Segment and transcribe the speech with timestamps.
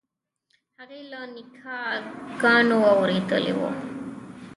[0.77, 1.77] هغې له نیکه
[2.41, 3.69] ګانو اورېدلي وو.